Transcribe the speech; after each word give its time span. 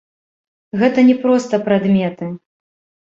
Гэта 0.79 0.99
не 1.09 1.15
проста 1.25 1.61
прадметы. 1.71 2.31